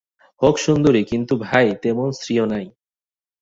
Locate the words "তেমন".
1.81-2.07